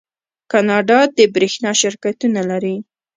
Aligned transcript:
کاناډا 0.51 0.99
د 1.17 1.19
بریښنا 1.33 1.71
شرکتونه 1.81 2.41
لري. 2.49 2.75